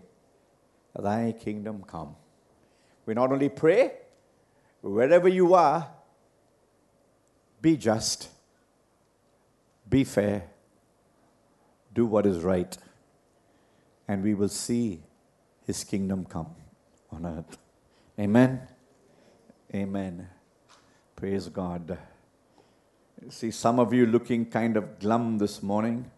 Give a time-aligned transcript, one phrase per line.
[0.97, 2.15] Thy kingdom come.
[3.05, 3.91] We not only pray,
[4.83, 5.91] wherever you are,
[7.61, 8.29] be just,
[9.91, 10.45] be fair,
[11.93, 12.79] do what is right,
[14.07, 15.03] and we will see
[15.67, 16.55] His kingdom come
[17.11, 17.59] on earth.
[18.17, 18.61] Amen.
[19.75, 20.29] Amen.
[21.17, 21.99] Praise God.
[23.31, 26.11] See, some of you looking kind of glum this morning.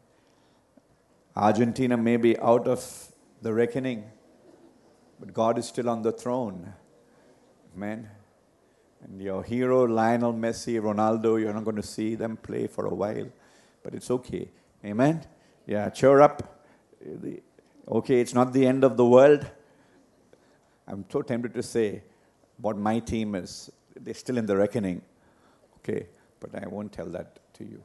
[1.37, 4.05] Argentina may be out of the reckoning,
[5.21, 6.73] but God is still on the throne.
[7.77, 8.09] Amen.
[9.05, 12.95] And your hero, Lionel Messi, Ronaldo, you're not going to see them play for a
[12.95, 13.29] while,
[13.83, 14.49] but it's okay.
[14.85, 15.25] Amen.
[15.67, 16.65] Yeah, cheer up.
[17.87, 19.47] Okay, it's not the end of the world.
[20.89, 22.03] I'm so tempted to say
[22.56, 23.71] what my team is.
[23.95, 25.03] They're still in the reckoning.
[25.79, 26.06] Okay,
[26.41, 27.83] but I won't tell that to you.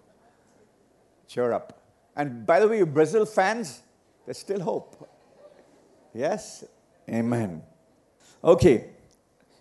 [1.27, 1.81] Cheer up.
[2.15, 3.81] And by the way, you Brazil fans,
[4.25, 5.09] there's still hope.
[6.13, 6.65] Yes?
[7.09, 7.63] Amen.
[8.43, 8.89] Okay.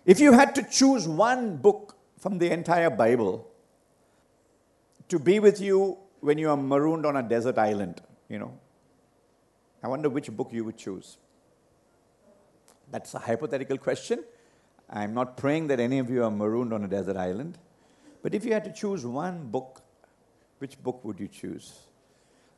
[0.05, 3.47] If you had to choose one book from the entire Bible
[5.09, 8.53] to be with you when you are marooned on a desert island, you know,
[9.83, 11.17] I wonder which book you would choose.
[12.91, 14.23] That's a hypothetical question.
[14.89, 17.57] I'm not praying that any of you are marooned on a desert island.
[18.21, 19.81] But if you had to choose one book,
[20.59, 21.73] which book would you choose?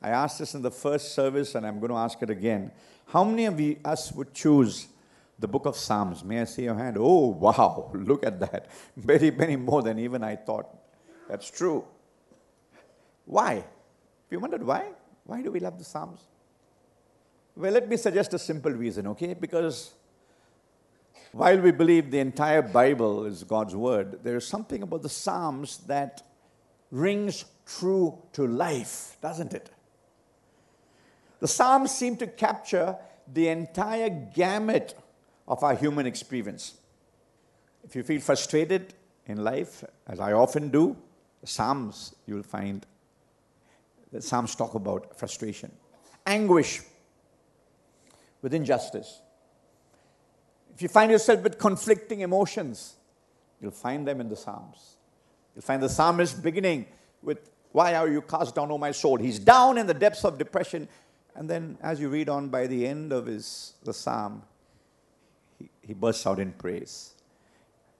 [0.01, 2.72] I asked this in the first service and I'm going to ask it again.
[3.07, 4.88] How many of you, us would choose
[5.40, 6.23] the book of Psalms?
[6.23, 6.97] May I see your hand?
[7.00, 8.69] Oh, wow, look at that.
[8.96, 10.68] Many, many more than even I thought.
[11.29, 11.85] That's true.
[13.25, 13.56] Why?
[13.56, 14.90] If you wondered why,
[15.23, 16.22] why do we love the Psalms?
[17.56, 19.34] Well, let me suggest a simple reason, okay?
[19.34, 19.91] Because
[21.34, 25.80] while we believe the entire Bible is God's Word, there is something about the Psalms
[25.88, 26.22] that
[26.92, 29.72] rings true to life, doesn't it?
[31.40, 32.96] The Psalms seem to capture
[33.32, 34.96] the entire gamut
[35.48, 36.76] of our human experience.
[37.84, 38.94] If you feel frustrated
[39.26, 40.96] in life, as I often do,
[41.42, 42.86] the Psalms you'll find
[44.12, 45.72] the Psalms talk about frustration,
[46.28, 46.82] anguish
[48.44, 49.20] with injustice,
[50.73, 52.95] if you find yourself with conflicting emotions,
[53.61, 54.97] you'll find them in the Psalms.
[55.56, 56.88] You'll find the psalmist beginning
[57.22, 59.17] with, Why are you cast down, O my soul?
[59.17, 60.88] He's down in the depths of depression.
[61.35, 64.44] And then, as you read on by the end of his, the psalm,
[65.59, 67.13] he, he bursts out in praise.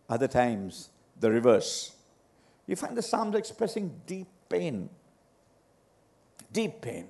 [0.09, 1.95] Other times, the reverse.
[2.67, 4.90] You find the Psalms expressing deep pain.
[6.51, 7.07] Deep pain.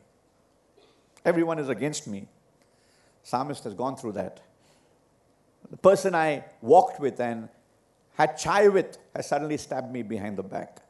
[1.25, 2.27] Everyone is against me.
[3.23, 4.41] Psalmist has gone through that.
[5.71, 7.49] The person I walked with and
[8.15, 10.81] had chai with has suddenly stabbed me behind the back,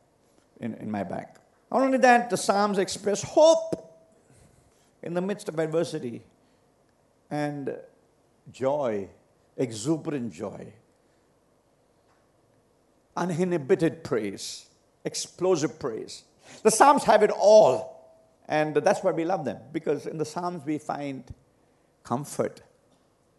[0.59, 1.37] in, in my back.
[1.71, 3.91] Not only that, the Psalms express hope
[5.01, 6.23] in the midst of adversity
[7.31, 7.75] and
[8.51, 9.09] joy,
[9.57, 10.73] exuberant joy,
[13.15, 14.67] uninhibited praise,
[15.05, 16.23] explosive praise.
[16.63, 17.91] The Psalms have it all.
[18.49, 21.23] And that's why we love them, because in the Psalms we find
[22.03, 22.61] comfort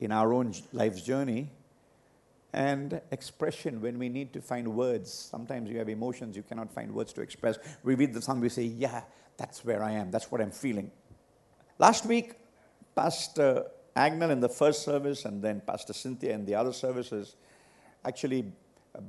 [0.04, 1.50] in our own life's journey
[2.52, 5.12] and expression when we need to find words.
[5.12, 7.58] Sometimes you have emotions, you cannot find words to express.
[7.82, 9.02] We read the psalm, we say, Yeah,
[9.36, 10.90] that's where I am, that's what I'm feeling.
[11.78, 12.34] Last week,
[12.94, 13.64] Pastor
[13.96, 17.36] Agnel in the first service and then Pastor Cynthia in the other services
[18.04, 18.52] actually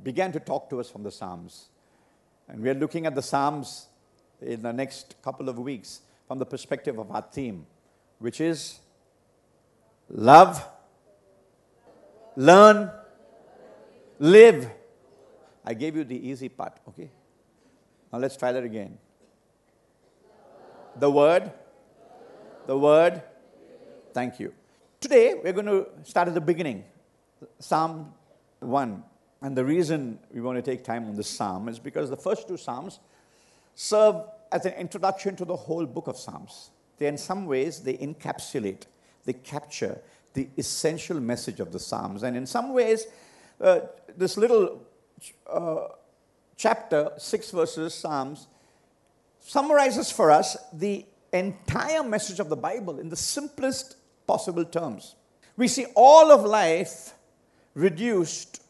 [0.04, 1.70] began to talk to us from the Psalms.
[2.48, 3.88] And we are looking at the Psalms
[4.42, 7.66] in the next couple of weeks from the perspective of our theme,
[8.20, 8.80] which is
[10.10, 10.68] love,
[12.36, 12.92] learn,
[14.20, 14.70] live.
[15.66, 17.10] I gave you the easy part, okay?
[18.12, 18.98] Now let's try that again.
[20.98, 21.52] The word,
[22.68, 23.22] the word,
[24.14, 24.54] thank you.
[25.00, 26.84] Today we're going to start at the beginning,
[27.60, 28.14] Psalm
[28.60, 29.04] 1.
[29.42, 32.48] And the reason we want to take time on this psalm is because the first
[32.48, 33.00] two psalms
[33.76, 36.72] serve as an introduction to the whole book of Psalms.
[36.98, 38.84] They, in some ways, they encapsulate,
[39.26, 40.00] they capture
[40.36, 42.24] the essential message of the Psalms.
[42.24, 43.08] And in some ways,
[43.60, 43.80] uh,
[44.16, 44.82] this little
[45.52, 45.88] uh,
[46.56, 48.48] chapter, six verses, Psalms,
[49.40, 53.98] summarizes for us the entire message of the Bible in the simplest
[54.28, 55.16] possible terms.
[55.58, 57.14] We see all of life
[57.74, 58.62] reduced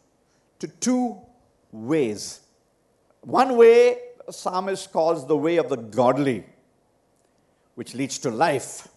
[0.59, 1.17] to two
[1.71, 2.41] ways.
[3.21, 3.97] One way,
[4.29, 6.45] psalmist calls the way of the godly,
[7.75, 8.87] which leads to life.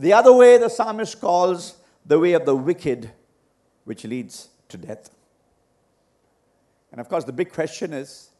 [0.00, 1.74] The other way, the psalmist calls
[2.06, 3.10] the way of the wicked,
[3.84, 5.10] which leads to death.
[6.90, 8.30] And of course, the big question is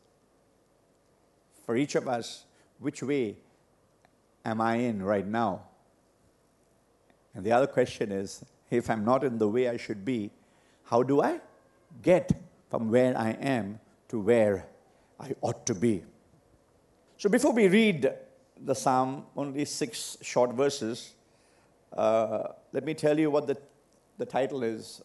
[1.67, 2.45] for each of us,
[2.79, 3.37] which way
[4.43, 5.65] am I in right now?
[7.35, 10.31] And the other question is if I'm not in the way I should be,
[10.85, 11.43] how do I
[12.03, 12.33] get
[12.71, 14.67] from where I am to where
[15.21, 16.05] I ought to be?
[17.19, 18.11] So before we read
[18.65, 21.13] the psalm, only six short verses,
[21.97, 23.57] uh, let me tell you what the,
[24.19, 25.03] the title is.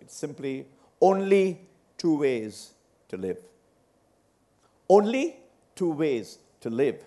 [0.00, 0.66] It's simply
[1.00, 1.60] Only
[1.96, 2.72] Two Ways
[3.08, 3.38] to Live.
[4.88, 5.36] Only
[5.74, 7.04] two ways to live.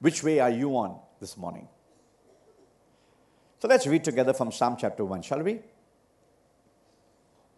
[0.00, 1.68] Which way are you on this morning?
[3.60, 5.60] So let's read together from Psalm chapter 1, shall we?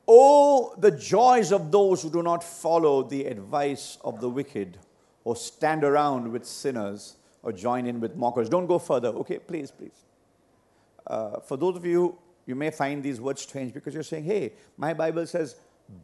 [0.06, 4.78] Oh, the joys of those who do not follow the advice of the wicked,
[5.24, 8.48] or stand around with sinners, or join in with mockers.
[8.48, 9.38] Don't go further, okay?
[9.38, 10.04] Please, please.
[11.10, 12.16] Uh, for those of you,
[12.46, 15.56] you may find these words strange because you're saying, hey, my Bible says,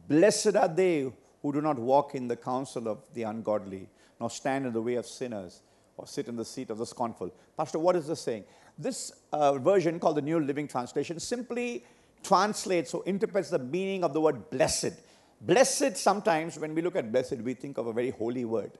[0.09, 1.09] blessed are they
[1.41, 3.87] who do not walk in the counsel of the ungodly,
[4.19, 5.61] nor stand in the way of sinners,
[5.95, 7.33] or sit in the seat of the scornful.
[7.55, 8.43] Pastor, what is this saying?
[8.77, 11.85] This uh, version, called the New Living Translation, simply
[12.21, 14.93] translates or interprets the meaning of the word blessed.
[15.39, 18.71] Blessed, sometimes, when we look at blessed, we think of a very holy word.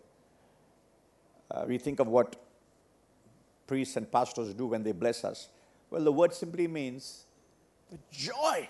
[1.49, 2.35] Uh, we think of what
[3.65, 5.47] priests and pastors do when they bless us.
[5.89, 7.25] Well, the word simply means
[7.89, 8.67] the joy,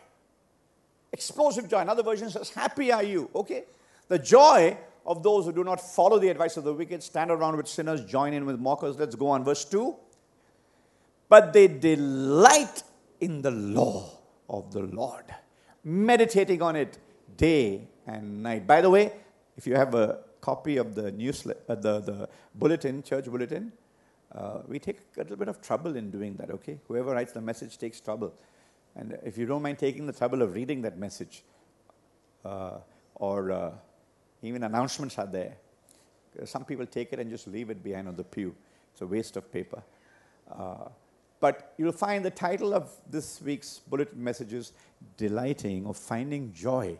[1.11, 1.79] explosive joy.
[1.79, 3.29] Another version says, Happy are you.
[3.33, 3.63] Okay?
[4.07, 7.57] The joy of those who do not follow the advice of the wicked, stand around
[7.57, 8.97] with sinners, join in with mockers.
[8.99, 9.43] Let's go on.
[9.43, 9.95] Verse 2.
[11.29, 12.83] But they delight
[13.19, 14.11] in the law
[14.49, 15.25] of the Lord,
[15.83, 16.97] meditating on it
[17.35, 18.67] day and night.
[18.67, 19.11] By the way,
[19.57, 23.73] if you have a copy of the newsletter, uh, the, the bulletin, church bulletin,
[24.33, 26.79] uh, we take a little bit of trouble in doing that, okay?
[26.87, 28.33] Whoever writes the message takes trouble.
[28.95, 31.43] And if you don't mind taking the trouble of reading that message,
[32.43, 32.79] uh,
[33.15, 33.71] or uh,
[34.41, 35.57] even announcements are there.
[36.45, 38.55] Some people take it and just leave it behind on the pew.
[38.91, 39.81] It's a waste of paper.
[40.51, 40.89] Uh,
[41.39, 44.73] but you'll find the title of this week's bulletin messages
[45.17, 46.97] Delighting or Finding Joy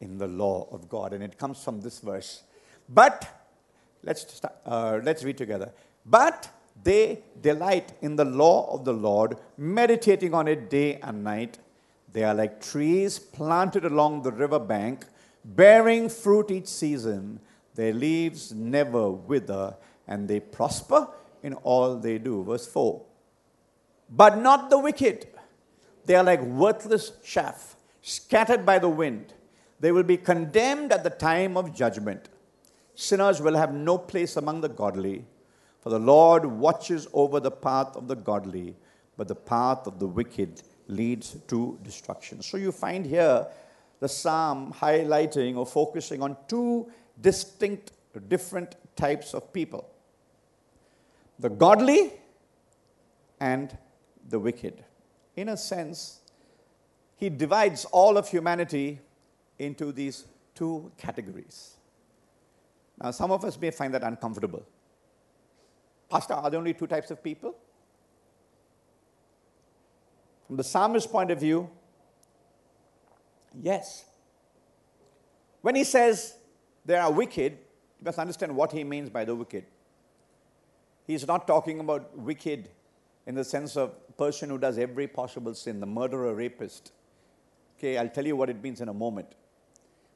[0.00, 1.12] in the Law of God.
[1.12, 2.42] And it comes from this verse.
[2.88, 3.26] But,
[4.02, 5.72] let's, start, uh, let's read together.
[6.04, 6.50] But
[6.82, 11.58] they delight in the law of the Lord, meditating on it day and night.
[12.12, 15.06] They are like trees planted along the river bank,
[15.44, 17.40] bearing fruit each season.
[17.74, 21.08] Their leaves never wither, and they prosper
[21.42, 22.44] in all they do.
[22.44, 23.02] Verse 4.
[24.10, 25.26] But not the wicked.
[26.04, 29.32] They are like worthless chaff, scattered by the wind.
[29.80, 32.28] They will be condemned at the time of judgment.
[32.94, 35.24] Sinners will have no place among the godly.
[35.84, 38.74] For the Lord watches over the path of the godly,
[39.18, 42.40] but the path of the wicked leads to destruction.
[42.40, 43.46] So you find here
[44.00, 47.92] the psalm highlighting or focusing on two distinct,
[48.28, 49.90] different types of people
[51.38, 52.12] the godly
[53.38, 53.76] and
[54.30, 54.82] the wicked.
[55.36, 56.20] In a sense,
[57.16, 59.00] he divides all of humanity
[59.58, 60.24] into these
[60.54, 61.76] two categories.
[63.02, 64.64] Now, some of us may find that uncomfortable.
[66.14, 67.56] Pastor, are there only two types of people?
[70.46, 71.68] From the psalmist's point of view,
[73.60, 74.04] yes.
[75.62, 76.36] When he says
[76.84, 79.64] there are wicked, you must understand what he means by the wicked.
[81.04, 82.68] He's not talking about wicked
[83.26, 86.92] in the sense of person who does every possible sin, the murderer, rapist.
[87.76, 89.34] Okay, I'll tell you what it means in a moment.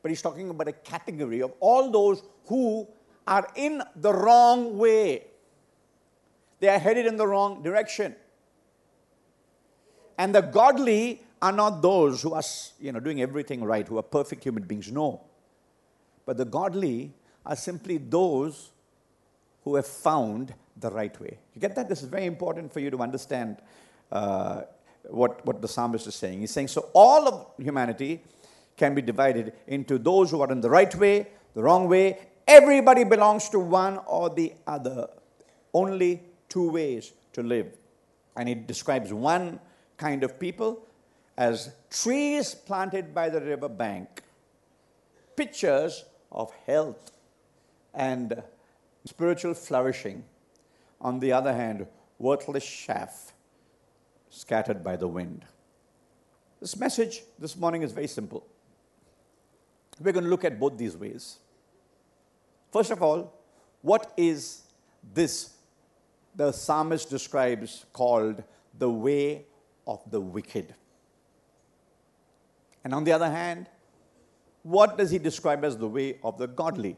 [0.02, 2.87] But he's talking about a category of all those who
[3.26, 5.25] are in the wrong way.
[6.60, 8.14] They are headed in the wrong direction.
[10.16, 12.42] And the godly are not those who are
[12.80, 14.90] you know, doing everything right, who are perfect human beings.
[14.90, 15.20] No.
[16.26, 17.12] But the godly
[17.46, 18.70] are simply those
[19.62, 21.38] who have found the right way.
[21.54, 21.88] You get that?
[21.88, 23.58] This is very important for you to understand
[24.10, 24.62] uh,
[25.04, 26.40] what, what the psalmist is saying.
[26.40, 28.22] He's saying, so all of humanity
[28.76, 32.18] can be divided into those who are in the right way, the wrong way.
[32.46, 35.08] Everybody belongs to one or the other.
[35.74, 37.76] Only two ways to live.
[38.37, 39.61] And he describes one
[39.97, 40.87] kind of people
[41.37, 44.23] as trees planted by the river bank,
[45.37, 47.12] pictures of health
[47.95, 48.43] and
[49.05, 50.25] spiritual flourishing.
[51.00, 51.87] On the other hand,
[52.19, 53.33] worthless chaff
[54.31, 55.45] scattered by the wind.
[56.61, 58.45] This message this morning is very simple.
[60.00, 61.38] We're going to look at both these ways.
[62.73, 63.33] First of all,
[63.83, 64.62] what is
[65.14, 65.50] this
[66.38, 68.42] the psalmist describes called
[68.78, 69.45] the way
[69.87, 70.75] of the wicked?
[72.85, 73.66] And on the other hand,
[74.62, 76.97] what does he describe as the way of the godly?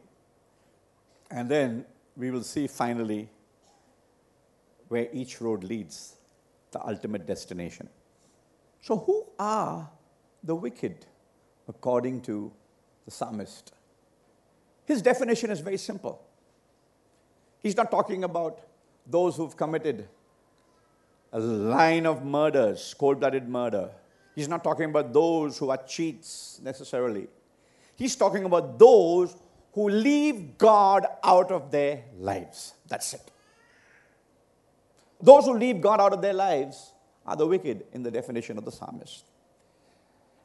[1.30, 3.28] And then we will see finally
[4.88, 6.16] where each road leads,
[6.72, 7.88] the ultimate destination.
[8.82, 9.88] So, who are
[10.42, 11.06] the wicked
[11.66, 12.52] according to
[13.04, 13.72] the psalmist?
[14.84, 16.26] His definition is very simple.
[17.62, 18.60] He's not talking about
[19.10, 20.08] those who've committed
[21.32, 23.90] a line of murders, cold blooded murder.
[24.34, 27.28] He's not talking about those who are cheats necessarily.
[27.96, 29.36] He's talking about those
[29.72, 32.74] who leave God out of their lives.
[32.88, 33.30] That's it.
[35.20, 36.92] Those who leave God out of their lives
[37.26, 39.24] are the wicked in the definition of the psalmist.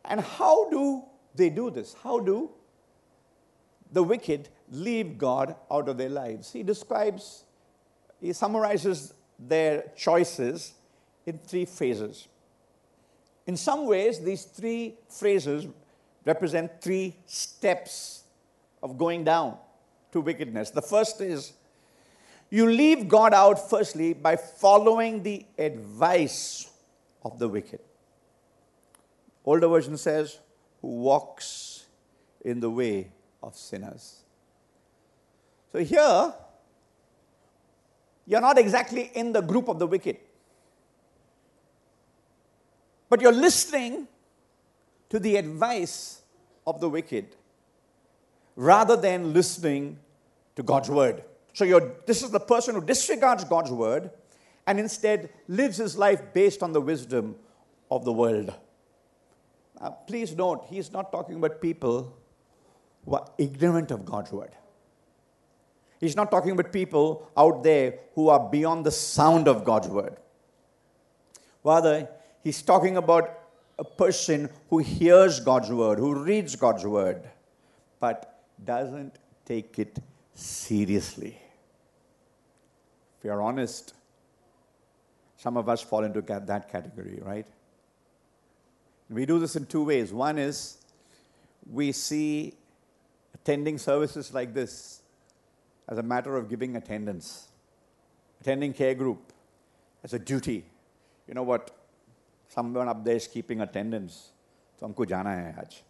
[0.03, 1.03] And how do
[1.33, 1.95] they do this?
[2.03, 2.51] How do
[3.91, 6.51] the wicked leave God out of their lives?
[6.51, 7.45] He describes,
[8.25, 10.73] he summarizes their choices
[11.27, 12.27] in three phases.
[13.45, 15.67] In some ways, these three phrases
[16.25, 18.23] represent three steps
[18.81, 19.57] of going down
[20.11, 20.71] to wickedness.
[20.71, 21.53] The first is
[22.49, 26.71] you leave God out, firstly, by following the advice
[27.23, 27.81] of the wicked.
[29.43, 30.39] Older version says,
[30.81, 31.85] who walks
[32.43, 33.11] in the way
[33.43, 34.23] of sinners.
[35.71, 36.33] So here,
[38.27, 40.17] you're not exactly in the group of the wicked,
[43.09, 44.07] but you're listening
[45.09, 46.21] to the advice
[46.65, 47.35] of the wicked
[48.55, 49.99] rather than listening
[50.55, 51.23] to God's word.
[51.53, 51.65] So
[52.05, 54.09] this is the person who disregards God's word
[54.67, 57.35] and instead lives his life based on the wisdom
[57.91, 58.53] of the world.
[59.79, 62.17] Now, please note, he's not talking about people
[63.05, 64.51] who are ignorant of God's word.
[66.05, 70.17] He's not talking about people out there who are beyond the sound of God's word.
[71.63, 72.07] Rather,
[72.43, 73.39] he's talking about
[73.79, 77.27] a person who hears God's word, who reads God's word,
[77.99, 79.97] but doesn't take it
[80.35, 81.39] seriously.
[83.17, 83.95] If you're honest,
[85.37, 87.47] some of us fall into that category, right?
[89.09, 90.13] We do this in two ways.
[90.13, 90.77] One is
[91.67, 92.53] we see
[93.33, 95.01] attending services like this
[95.88, 97.48] as a matter of giving attendance,
[98.40, 99.32] attending care group
[100.04, 100.64] as a duty.
[101.26, 101.70] You know what?
[102.48, 104.32] Someone up there is keeping attendance.
[104.78, 105.82] So हमको जाना है आज.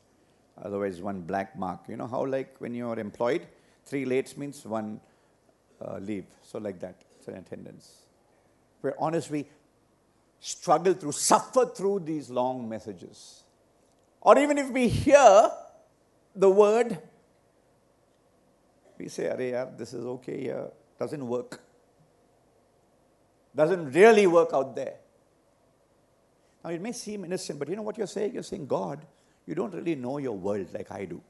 [0.63, 1.81] Otherwise, one black mark.
[1.89, 3.47] You know how like when you are employed,
[3.85, 5.01] three lates means one
[5.81, 6.27] uh, leave.
[6.43, 8.03] So like that, it's an attendance.
[8.83, 9.47] We're honest, we
[10.41, 13.45] struggle through, suffer through these long messages.
[14.21, 15.51] Or even if we hear
[16.35, 16.99] the word,
[18.98, 20.68] we say, Arey, this is okay here.
[21.00, 21.62] Doesn't work.
[23.56, 24.96] Doesn't really work out there.
[26.64, 28.34] Now, it may seem innocent, but you know what you're saying?
[28.34, 29.06] You're saying, God,
[29.46, 31.22] you don't really know your world like I do.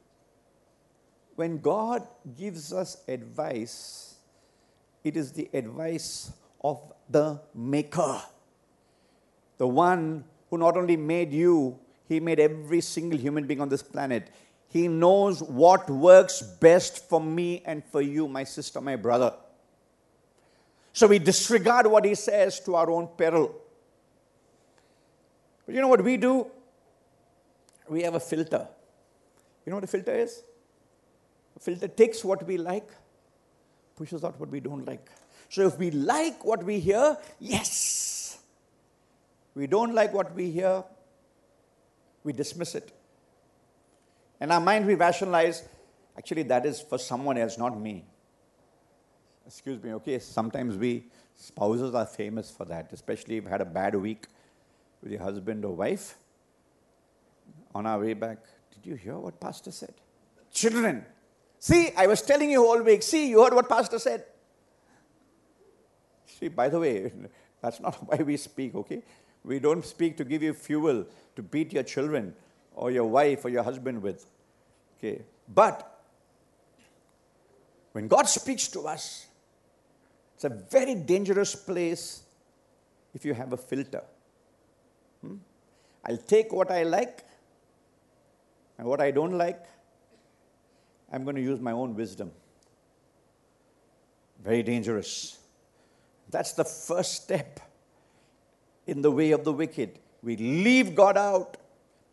[1.36, 2.08] When God
[2.38, 4.16] gives us advice,
[5.04, 6.32] it is the advice
[6.64, 6.80] of
[7.10, 8.22] the Maker,
[9.58, 13.84] the one who not only made you, he made every single human being on this
[13.84, 14.30] planet.
[14.76, 19.34] He knows what works best for me and for you, my sister, my brother.
[20.92, 23.56] So we disregard what he says to our own peril.
[25.66, 26.48] But you know what we do?
[27.88, 28.68] We have a filter.
[29.66, 30.44] You know what a filter is?
[31.56, 32.90] A filter takes what we like,
[33.96, 35.10] pushes out what we don't like.
[35.48, 38.40] So if we like what we hear, yes.
[39.54, 40.84] We don't like what we hear,
[42.26, 42.92] we dismiss it.
[44.42, 45.68] In our mind, we rationalize,
[46.18, 48.06] actually, that is for someone else, not me.
[49.48, 50.20] Excuse me, okay?
[50.20, 54.26] Sometimes we spouses are famous for that, especially if you had a bad week
[55.02, 56.16] with your husband or wife.
[57.74, 58.38] On our way back,
[58.74, 59.94] did you hear what Pastor said?
[60.52, 61.06] Children,
[61.60, 64.24] see, I was telling you all week, see, you heard what Pastor said.
[66.26, 67.12] See, by the way,
[67.62, 69.04] that's not why we speak, okay?
[69.44, 72.34] We don't speak to give you fuel to beat your children
[72.76, 74.26] or your wife or your husband with.
[74.98, 75.22] Okay.
[75.48, 75.92] But
[77.94, 79.26] when God speaks to us,
[80.36, 82.24] it's a very dangerous place
[83.14, 84.04] if you have a filter.
[85.22, 85.38] Hmm?
[86.06, 87.24] I'll take what I like
[88.78, 89.64] and what I don't like,
[91.12, 92.32] I'm going to use my own wisdom.
[94.44, 95.40] Very dangerous.
[96.30, 97.62] That's the first step
[98.86, 100.00] in the way of the wicked.
[100.22, 101.58] We leave God out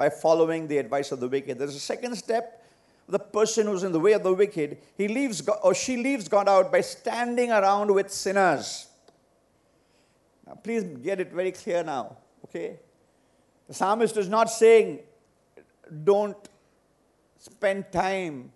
[0.02, 1.60] by following the advice of the wicked.
[1.60, 2.60] There's a second step.
[3.08, 6.26] The person who's in the way of the wicked, he leaves God, or she leaves
[6.26, 8.88] God out by standing around with sinners.
[10.44, 12.16] Now, please get it very clear now,
[12.46, 12.80] okay?
[13.68, 14.98] The psalmist is not saying,
[16.02, 16.48] don't
[17.38, 18.50] spend time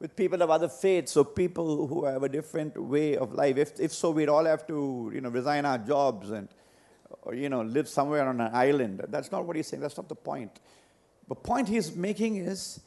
[0.00, 3.58] with people of other faiths or people who have a different way of life.
[3.58, 6.48] If, if so, we'd all have to, you know, resign our jobs and,
[7.26, 9.04] or, you know, live somewhere on an island.
[9.08, 9.82] That's not what he's saying.
[9.82, 10.60] That's not the point.
[11.28, 12.80] The point he's making is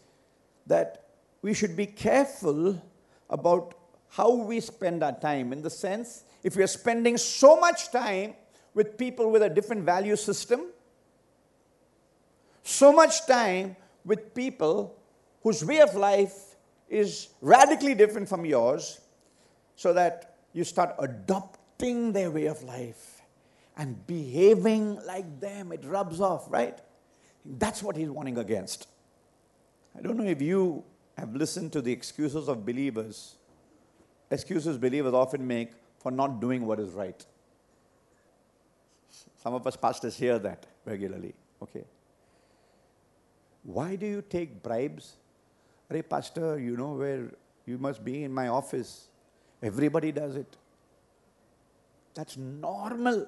[0.66, 1.10] that
[1.42, 2.82] we should be careful
[3.30, 3.76] about
[4.08, 5.52] how we spend our time.
[5.52, 8.34] In the sense, if we are spending so much time
[8.74, 10.68] with people with a different value system,
[12.64, 14.96] so much time with people
[15.44, 16.56] whose way of life
[16.88, 19.02] is radically different from yours
[19.76, 23.19] so that you start adopting their way of life
[23.80, 25.72] and behaving like them.
[25.72, 26.78] It rubs off, right?
[27.44, 28.88] That's what he's warning against.
[29.98, 30.84] I don't know if you
[31.18, 33.38] have listened to the excuses of believers,
[34.30, 37.26] excuses believers often make for not doing what is right.
[39.42, 41.34] Some of us pastors hear that regularly.
[41.64, 41.86] Okay.
[43.64, 45.16] Why do you take bribes
[45.92, 47.32] Hey, Pastor, you know where
[47.66, 49.08] you must be in my office.
[49.64, 50.56] Everybody does it.
[52.14, 53.26] That's normal.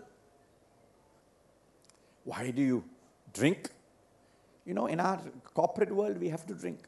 [2.24, 2.84] Why do you
[3.34, 3.70] drink?
[4.66, 5.20] You know, in our
[5.54, 6.80] corporate world, we have to drink.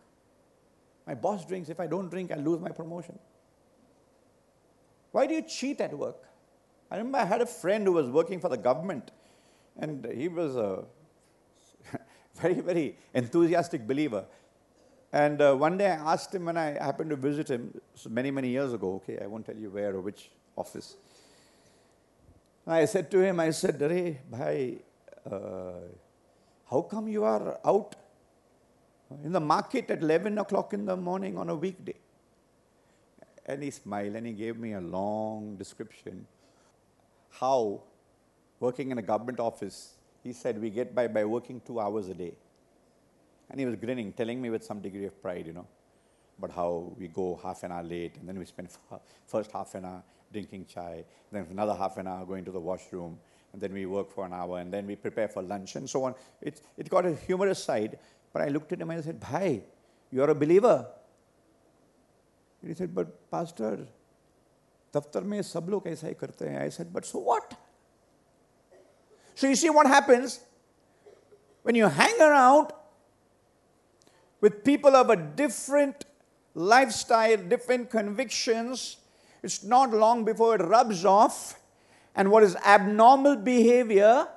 [1.08, 1.70] My boss drinks.
[1.70, 3.18] If I don't drink, I'll lose my promotion.
[5.12, 6.18] Why do you cheat at work?
[6.90, 9.12] I remember I had a friend who was working for the government,
[9.78, 10.84] and he was a
[12.36, 14.26] very, very enthusiastic believer.
[15.12, 18.50] And uh, one day I asked him when I happened to visit him, many, many
[18.50, 20.98] years ago, okay, I won't tell you where or which office.
[22.66, 24.80] I said to him, I said, Hey, bhai,
[25.30, 25.88] Uh,
[26.70, 27.96] how come you are out
[29.24, 31.96] in the market at 11 o'clock in the morning on a weekday?
[33.46, 36.26] And he smiled and he gave me a long description
[37.40, 37.82] how
[38.60, 42.14] working in a government office, he said, we get by by working two hours a
[42.14, 42.34] day.
[43.50, 45.68] And he was grinning, telling me with some degree of pride, you know,
[46.38, 48.70] about how we go half an hour late, and then we spend
[49.28, 53.20] first half an hour drinking chai, then another half an hour going to the washroom,
[53.53, 56.05] and then we work for an hour, and then we prepare for lunch, and so
[56.05, 56.15] on.
[56.41, 57.99] It, it got a humorous side,
[58.33, 59.63] but I looked at him and I said, Bhai,
[60.11, 60.87] you're a believer.
[62.61, 63.87] And he said, but pastor,
[64.95, 67.55] दफ्तर में सब लोग ऐसा ही करते हैं I said, but so what?
[69.35, 70.41] So you see what happens
[71.63, 72.73] when you hang around
[74.41, 76.05] with people of a different
[76.55, 78.97] lifestyle, different convictions,
[79.43, 81.61] it's not long before it rubs off,
[82.16, 84.28] and what is abnormal behavior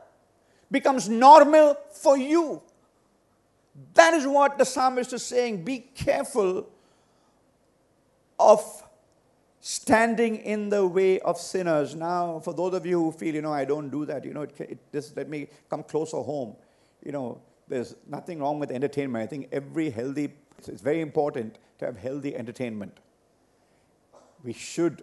[0.70, 2.62] becomes normal for you.
[3.94, 5.64] That is what the psalmist is saying.
[5.64, 6.68] Be careful
[8.38, 8.82] of
[9.60, 11.94] standing in the way of sinners.
[11.94, 14.42] Now, for those of you who feel, you know, I don't do that, you know,
[14.42, 16.56] it, it, just let me come closer home.
[17.04, 19.22] You know, there's nothing wrong with entertainment.
[19.22, 20.32] I think every healthy,
[20.66, 22.96] it's very important to have healthy entertainment.
[24.44, 25.02] We should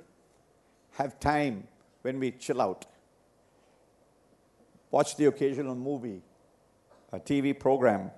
[0.94, 1.68] have time
[2.04, 2.86] when we chill out.
[4.92, 6.22] Watch the occasional movie,
[7.12, 8.12] a TV program.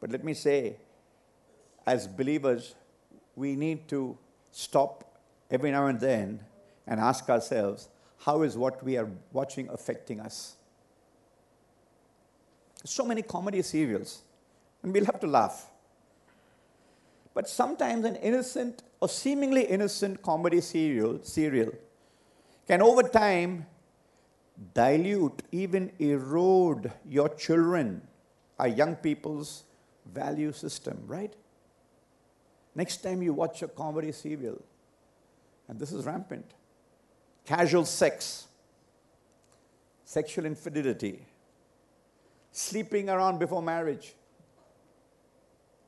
[0.00, 0.76] But let me say,
[1.84, 2.76] as believers,
[3.34, 4.16] we need to
[4.52, 5.18] stop
[5.50, 6.40] every now and then
[6.86, 10.54] and ask ourselves, how is what we are watching affecting us?
[12.84, 14.22] So many comedy serials,
[14.82, 15.66] and we'll have to laugh.
[17.34, 21.72] But sometimes an innocent or seemingly innocent comedy serial, serial
[22.66, 23.66] can over time
[24.74, 28.02] dilute, even erode your children,
[28.58, 29.64] our young people's
[30.12, 31.34] value system, right?
[32.74, 34.62] Next time you watch a comedy serial,
[35.68, 36.46] and this is rampant
[37.44, 38.46] casual sex,
[40.04, 41.26] sexual infidelity,
[42.52, 44.14] sleeping around before marriage.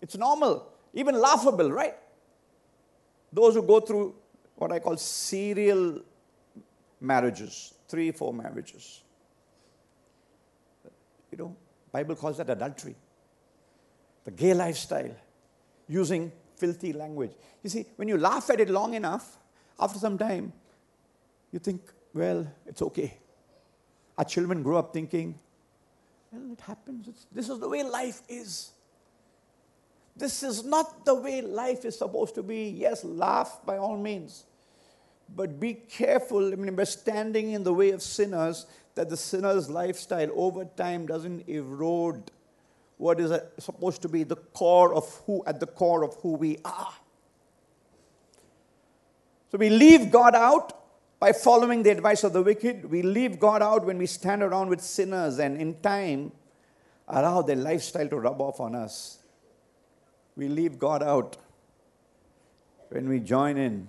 [0.00, 1.94] It's normal, even laughable, right?
[3.32, 4.14] Those who go through
[4.56, 6.00] what I call serial
[7.04, 9.02] marriages, three, four marriages.
[11.30, 11.56] You know,
[11.92, 12.96] Bible calls that adultery.
[14.24, 15.14] The gay lifestyle,
[15.86, 17.32] using filthy language.
[17.62, 19.36] You see, when you laugh at it long enough,
[19.78, 20.52] after some time,
[21.52, 23.18] you think, well, it's okay.
[24.16, 25.38] Our children grow up thinking,
[26.32, 27.08] well, it happens.
[27.08, 28.70] It's, this is the way life is.
[30.16, 32.70] This is not the way life is supposed to be.
[32.70, 34.44] Yes, laugh by all means.
[35.28, 39.68] But be careful, I mean, by standing in the way of sinners, that the sinner's
[39.68, 42.30] lifestyle over time doesn't erode
[42.96, 46.34] what is uh, supposed to be the core of who, at the core of who
[46.34, 46.94] we are.
[49.50, 50.80] So we leave God out
[51.18, 52.90] by following the advice of the wicked.
[52.90, 56.32] We leave God out when we stand around with sinners and in time
[57.08, 59.18] allow their lifestyle to rub off on us.
[60.36, 61.36] We leave God out
[62.90, 63.88] when we join in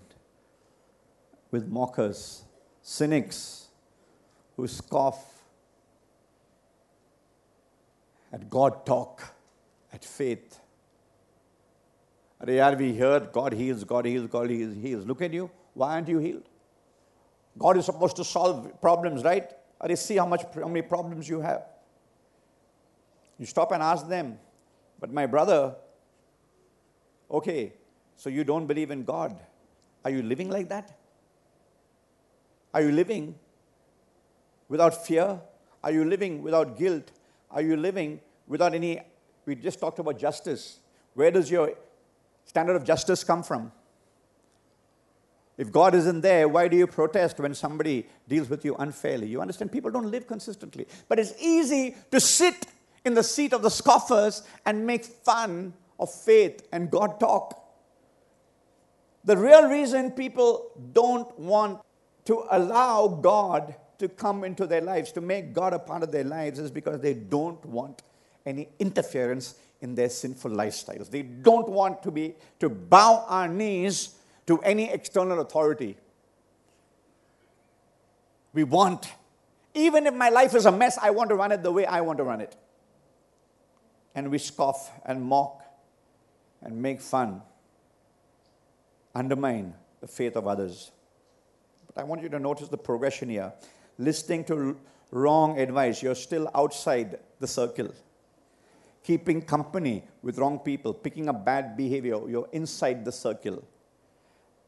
[1.56, 2.44] with mockers,
[2.82, 3.70] cynics
[4.58, 5.20] who scoff
[8.34, 9.24] at God talk,
[9.94, 10.60] at faith.
[12.46, 14.76] Yaar, we heard God heals, God heals, God heals.
[14.76, 15.06] heals.
[15.06, 15.50] Look at you.
[15.74, 16.50] Why aren't you healed?
[17.58, 19.50] God is supposed to solve problems, right?
[19.80, 21.64] Or see how much how many problems you have.
[23.40, 24.38] You stop and ask them,
[25.00, 25.76] but my brother,
[27.32, 27.74] okay,
[28.18, 29.40] so you don't believe in God.
[30.04, 30.96] Are you living like that?
[32.76, 33.36] Are you living
[34.68, 35.40] without fear?
[35.82, 37.10] Are you living without guilt?
[37.50, 39.00] Are you living without any?
[39.46, 40.80] We just talked about justice.
[41.14, 41.72] Where does your
[42.44, 43.72] standard of justice come from?
[45.58, 49.28] If God isn't there, why do you protest when somebody deals with you unfairly?
[49.28, 49.72] You understand?
[49.72, 50.86] People don't live consistently.
[51.08, 52.66] But it's easy to sit
[53.06, 57.62] in the seat of the scoffers and make fun of faith and God talk.
[59.24, 61.80] The real reason people don't want
[62.26, 66.24] to allow God to come into their lives, to make God a part of their
[66.24, 68.02] lives, is because they don't want
[68.46, 71.10] any interference in their sinful lifestyles.
[71.10, 74.16] They don't want to be to bow our knees
[74.48, 75.98] to any external authority.
[78.54, 79.08] We want,
[79.74, 82.02] even if my life is a mess, I want to run it the way I
[82.02, 82.56] want to run it.
[84.14, 85.62] And we scoff and mock
[86.62, 87.42] and make fun,
[89.14, 90.92] undermine the faith of others.
[91.98, 93.54] I want you to notice the progression here.
[93.98, 94.78] Listening to
[95.12, 97.94] wrong advice, you're still outside the circle.
[99.04, 103.64] Keeping company with wrong people, picking up bad behavior, you're inside the circle.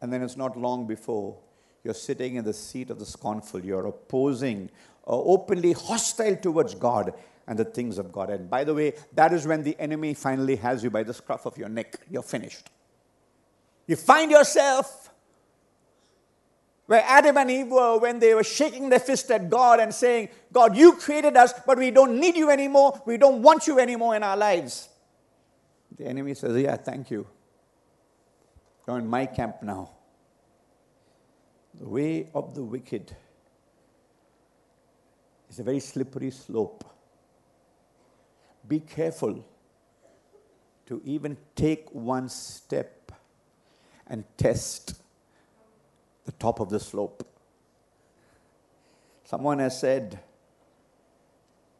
[0.01, 1.37] And then it's not long before
[1.83, 3.63] you're sitting in the seat of the scornful.
[3.65, 4.69] You're opposing,
[5.07, 7.13] uh, openly hostile towards God
[7.47, 8.29] and the things of God.
[8.29, 11.45] And by the way, that is when the enemy finally has you by the scruff
[11.45, 11.99] of your neck.
[12.09, 12.69] You're finished.
[13.87, 15.11] You find yourself
[16.87, 20.29] where Adam and Eve were when they were shaking their fist at God and saying,
[20.51, 23.01] God, you created us, but we don't need you anymore.
[23.05, 24.87] We don't want you anymore in our lives.
[25.97, 27.27] The enemy says, Yeah, thank you.
[28.87, 29.89] You're in my camp now.
[31.77, 33.15] The way of the wicked
[35.49, 36.85] is a very slippery slope.
[38.67, 39.45] Be careful
[40.87, 43.11] to even take one step
[44.07, 45.01] and test
[46.27, 47.25] the top of the slope.
[49.23, 50.19] Someone has said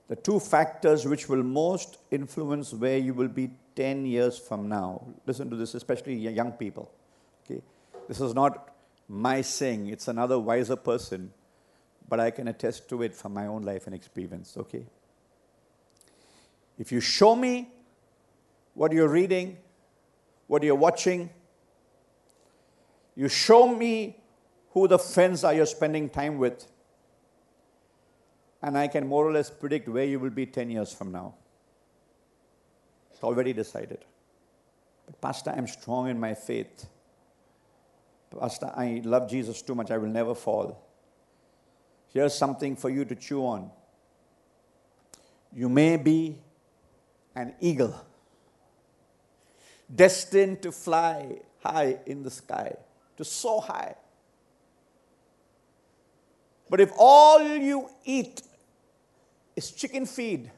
[0.07, 5.05] the two factors which will most influence where you will be 10 years from now.
[5.25, 6.89] Listen to this, especially young people.
[7.43, 7.61] Okay?
[8.07, 8.73] This is not
[9.09, 11.31] my saying, it's another wiser person,
[12.07, 14.55] but I can attest to it from my own life and experience.
[14.55, 14.85] Okay?
[16.79, 17.69] If you show me
[18.75, 19.57] what you're reading,
[20.47, 21.29] what you're watching,
[23.17, 24.16] you show me
[24.77, 26.67] who the friends are you're spending time with,
[28.61, 31.33] and I can more or less predict where you will be 10 years from now.
[33.11, 34.05] It's already decided.
[35.07, 36.85] But, Pastor, I'm strong in my faith.
[38.39, 40.87] Pastor, I love Jesus too much, I will never fall.
[42.13, 43.71] Here's something for you to chew on.
[45.55, 46.37] You may be
[47.35, 47.95] an eagle,
[49.93, 52.75] destined to fly high in the sky,
[53.17, 53.95] to soar high.
[56.69, 58.41] But if all you eat
[59.55, 60.51] is chicken feed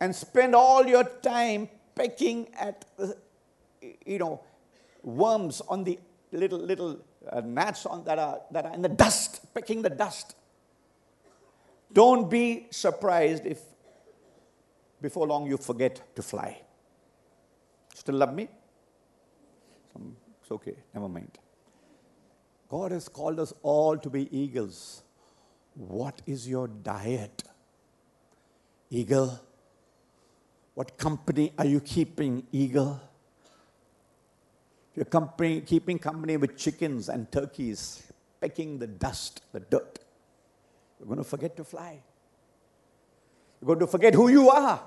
[0.00, 2.84] and spend all your time pecking at,
[4.04, 4.40] you know,
[5.02, 5.98] worms on the
[6.32, 6.98] little, little
[7.30, 10.34] uh, gnats on, that, are, that are in the dust, pecking the dust,
[11.92, 13.60] don't be surprised if
[15.00, 16.60] before long you forget to fly.
[17.94, 18.48] Still love me?
[20.42, 21.38] It's okay, never mind.
[22.76, 25.02] God has called us all to be eagles.
[25.74, 27.42] What is your diet?
[28.90, 29.40] Eagle.
[30.74, 33.00] What company are you keeping, eagle?
[34.94, 38.12] You're company, keeping company with chickens and turkeys,
[38.42, 39.98] pecking the dust, the dirt.
[40.98, 42.02] You're going to forget to fly.
[43.60, 44.82] You're going to forget who you are.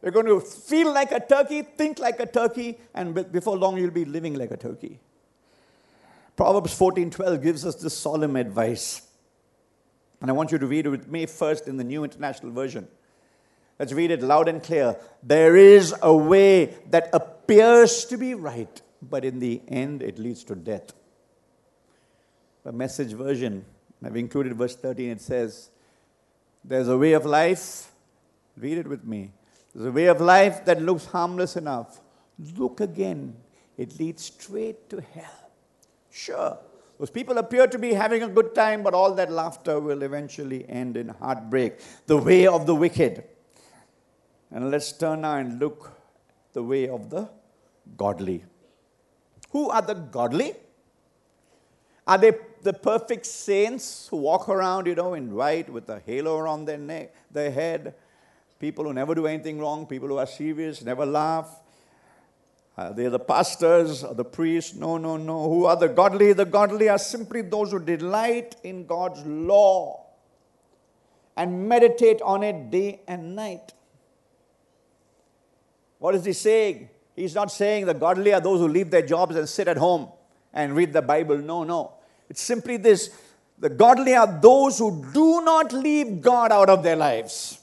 [0.00, 3.90] You're going to feel like a turkey, think like a turkey, and before long you'll
[3.90, 5.00] be living like a turkey.
[6.36, 9.02] Proverbs 14:12 gives us this solemn advice.
[10.20, 12.88] And I want you to read it with me first in the New International Version.
[13.78, 14.96] Let's read it loud and clear.
[15.22, 20.44] There is a way that appears to be right, but in the end it leads
[20.44, 20.92] to death.
[22.64, 23.64] The message version,
[24.02, 25.70] I've included verse 13, it says,
[26.64, 27.92] There's a way of life,
[28.56, 29.32] read it with me.
[29.74, 32.00] There's a way of life that looks harmless enough.
[32.56, 33.36] Look again,
[33.76, 35.45] it leads straight to hell.
[36.16, 36.56] Sure.
[36.98, 40.66] Those people appear to be having a good time, but all that laughter will eventually
[40.66, 41.78] end in heartbreak.
[42.06, 43.22] The way of the wicked.
[44.50, 45.92] And let's turn now and look
[46.54, 47.28] the way of the
[47.98, 48.44] godly.
[49.50, 50.54] Who are the godly?
[52.06, 56.38] Are they the perfect saints who walk around, you know, in white with a halo
[56.38, 57.94] around their neck, their head?
[58.58, 61.60] People who never do anything wrong, people who are serious, never laugh,
[62.76, 64.74] uh, they're the pastors or the priests.
[64.74, 65.48] No, no, no.
[65.48, 66.34] Who are the godly?
[66.34, 70.04] The godly are simply those who delight in God's law
[71.36, 73.72] and meditate on it day and night.
[75.98, 76.90] What is he saying?
[77.14, 80.08] He's not saying the godly are those who leave their jobs and sit at home
[80.52, 81.38] and read the Bible.
[81.38, 81.94] No, no.
[82.28, 83.10] It's simply this
[83.58, 87.58] the godly are those who do not leave God out of their lives,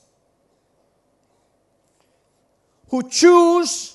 [2.90, 3.93] who choose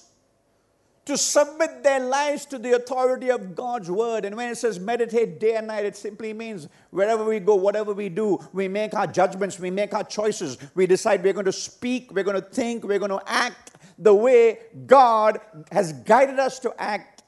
[1.09, 4.27] to submit their lives to the authority of God's word.
[4.27, 7.95] And when it says meditate day and night, it simply means wherever we go, whatever
[7.95, 11.53] we do, we make our judgments, we make our choices, we decide we're going to
[11.53, 15.41] speak, we're going to think, we're going to act the way God
[15.73, 17.23] has guided us to act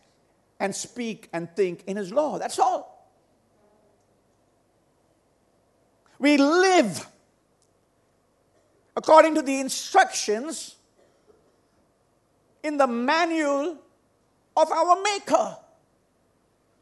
[0.60, 2.38] and speak and think in His law.
[2.38, 3.08] That's all.
[6.18, 7.08] We live
[8.94, 10.76] according to the instructions
[12.62, 13.78] in the manual
[14.56, 15.56] of our Maker.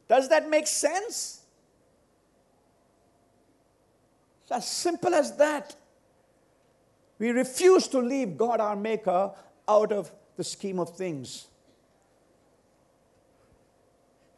[0.09, 1.43] Does that make sense?
[4.43, 5.77] It's as simple as that.
[7.19, 9.33] We refuse to leave God, our Maker,
[9.69, 11.49] out of the scheme of things.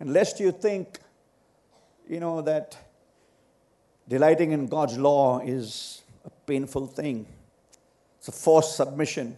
[0.00, 0.98] And lest you think,
[2.08, 2.76] you know, that
[4.08, 7.26] delighting in God's law is a painful thing,
[8.18, 9.36] it's a forced submission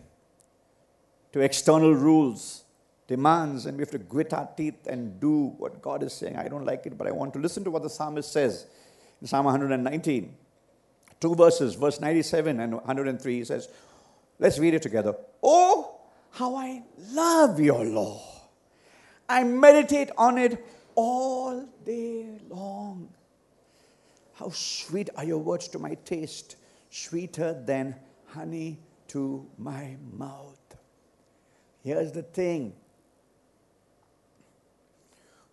[1.33, 2.65] to external rules,
[3.09, 6.37] demands, and we have to grit our teeth and do what God is saying.
[6.37, 8.67] I don't like it, but I want to listen to what the psalmist says
[9.21, 10.35] in Psalm 119.
[11.21, 13.69] Two verses, verse 97 and 103, he says,
[14.39, 15.15] Let's read it together.
[15.43, 16.01] Oh,
[16.33, 18.21] how I love your law.
[19.29, 20.65] I meditate on it
[20.95, 23.09] all day long.
[24.35, 26.57] How sweet are your words to my taste,
[26.91, 27.95] sweeter than
[28.27, 30.59] honey to my mouth.
[31.83, 32.75] Here's the thing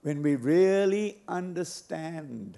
[0.01, 2.57] when we really understand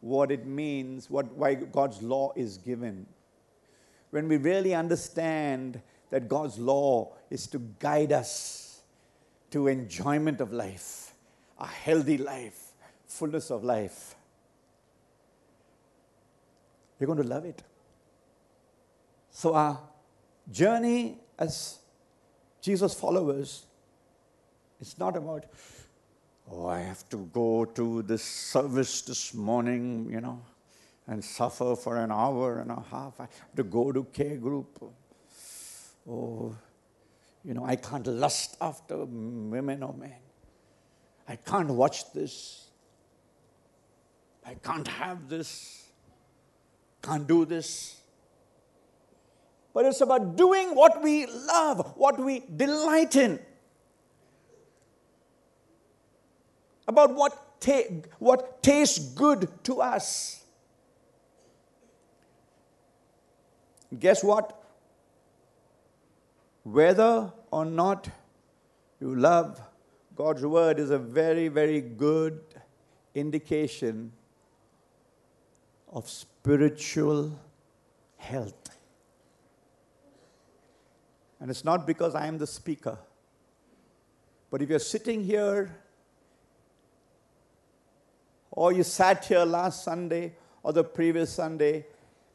[0.00, 3.06] what it means, what, why God's law is given,
[4.10, 8.82] when we really understand that God's law is to guide us
[9.50, 11.14] to enjoyment of life,
[11.58, 12.72] a healthy life,
[13.06, 14.14] fullness of life,
[16.98, 17.62] you're going to love it.
[19.30, 19.80] So, our
[20.50, 21.79] journey as
[22.60, 23.66] Jesus' followers,
[24.80, 25.46] it's not about,
[26.50, 30.42] oh, I have to go to this service this morning, you know,
[31.06, 33.18] and suffer for an hour and a half.
[33.18, 34.82] I have to go to care group.
[36.08, 36.54] Oh,
[37.44, 40.16] you know, I can't lust after women or men.
[41.28, 42.68] I can't watch this.
[44.44, 45.86] I can't have this.
[47.02, 47.99] Can't do this
[49.72, 53.38] but it's about doing what we love, what we delight in.
[56.88, 60.44] About what ta- what tastes good to us.
[63.98, 64.56] Guess what?
[66.64, 68.08] Whether or not
[69.00, 69.60] you love
[70.16, 72.40] God's word is a very, very good
[73.14, 74.12] indication
[75.92, 77.32] of spiritual
[78.18, 78.59] health.
[81.40, 82.98] And it's not because I am the speaker.
[84.50, 85.74] But if you're sitting here,
[88.50, 91.86] or you sat here last Sunday or the previous Sunday,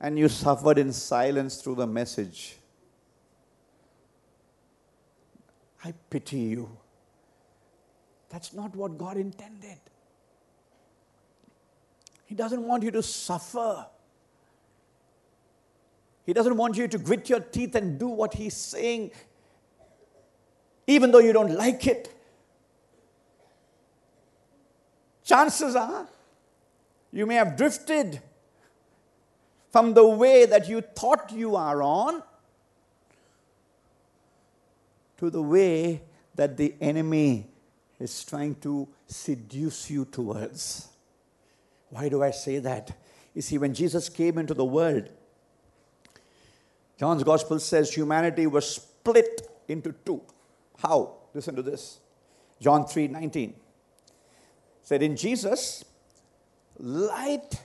[0.01, 2.57] and you suffered in silence through the message,
[5.83, 6.77] I pity you.
[8.29, 9.77] That's not what God intended.
[12.25, 13.85] He doesn't want you to suffer.
[16.25, 19.11] He doesn't want you to grit your teeth and do what He's saying,
[20.87, 22.11] even though you don't like it.
[25.23, 26.07] Chances are
[27.11, 28.21] you may have drifted
[29.71, 32.21] from the way that you thought you are on
[35.17, 36.01] to the way
[36.35, 37.47] that the enemy
[37.99, 40.89] is trying to seduce you towards.
[41.89, 42.91] Why do I say that?
[43.33, 45.09] You see, when Jesus came into the world,
[46.97, 50.21] John's gospel says humanity was split into two.
[50.77, 51.15] How?
[51.33, 51.99] Listen to this.
[52.59, 53.53] John 3 19
[54.81, 55.83] said, In Jesus,
[56.77, 57.61] light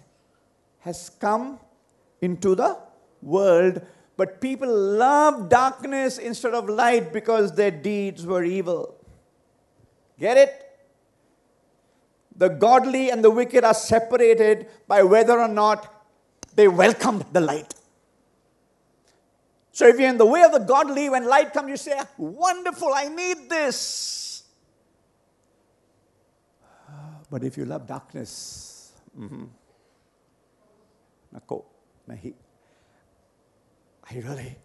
[0.81, 1.61] has come
[2.21, 2.77] into the
[3.23, 3.83] world,
[4.17, 8.97] but people love darkness instead of light because their deeds were evil.
[10.19, 10.67] Get it?
[12.37, 15.95] The godly and the wicked are separated by whether or not
[16.55, 17.75] they welcomed the light.
[19.73, 22.93] So if you're in the way of the godly, when light comes, you say, Wonderful,
[22.95, 24.43] I need this.
[27.31, 29.45] But if you love darkness, mm-hmm.
[34.11, 34.57] I really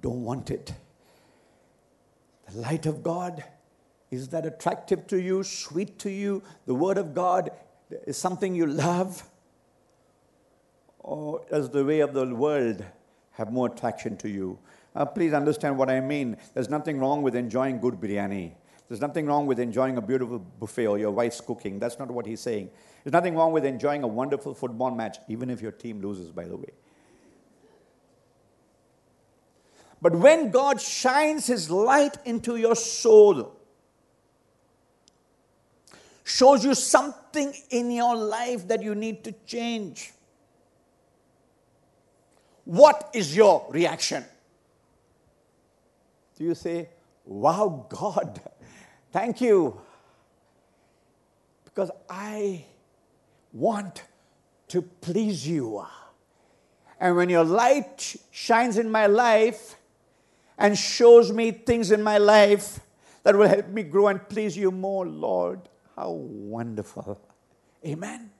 [0.00, 0.72] don't want it.
[2.50, 3.44] The light of God,
[4.10, 6.42] is that attractive to you, sweet to you?
[6.64, 7.50] The Word of God
[8.06, 9.22] is something you love?
[11.00, 12.84] Or does the way of the world
[13.36, 14.58] have more attraction to you?
[14.94, 16.36] Uh, please understand what I mean.
[16.54, 18.52] There's nothing wrong with enjoying good biryani.
[18.88, 21.78] There's nothing wrong with enjoying a beautiful buffet or your wife's cooking.
[21.78, 22.70] That's not what he's saying.
[23.02, 26.44] There's nothing wrong with enjoying a wonderful football match, even if your team loses, by
[26.44, 26.70] the way.
[30.00, 33.56] But when God shines his light into your soul,
[36.24, 40.12] shows you something in your life that you need to change,
[42.66, 44.24] what is your reaction?
[46.36, 46.90] Do you say,
[47.24, 48.40] Wow, God,
[49.12, 49.80] thank you?
[51.64, 52.64] Because I
[53.52, 54.02] want
[54.68, 55.84] to please you.
[57.00, 59.76] And when your light shines in my life
[60.58, 62.80] and shows me things in my life
[63.22, 67.20] that will help me grow and please you more, Lord, how wonderful.
[67.84, 68.30] Amen.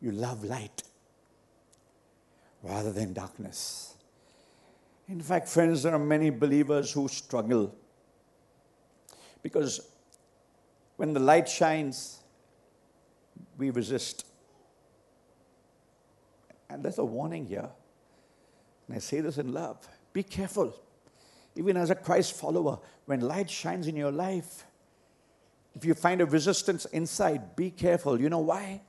[0.00, 0.82] You love light
[2.62, 3.94] rather than darkness.
[5.08, 7.74] In fact, friends, there are many believers who struggle
[9.42, 9.80] because
[10.96, 12.20] when the light shines,
[13.56, 14.26] we resist.
[16.68, 17.68] And there's a warning here.
[18.86, 19.78] And I say this in love
[20.12, 20.74] be careful.
[21.56, 24.64] Even as a Christ follower, when light shines in your life,
[25.74, 28.20] if you find a resistance inside, be careful.
[28.20, 28.82] You know why?